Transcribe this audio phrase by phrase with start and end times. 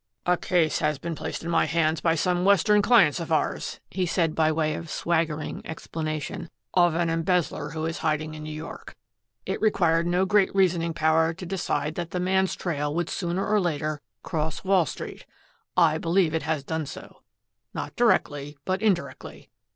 [0.25, 4.07] "A case has been placed in my hands by some western clients of ours," he
[4.07, 8.95] said by way of swaggering explanation, "of an embezzler who is hiding in New York.
[9.45, 13.59] It required no great reasoning power to decide that the man's trail would sooner or
[13.59, 15.27] later cross Wall Street.
[15.77, 17.21] I believe it has done so
[17.71, 19.51] not directly, but indirectly.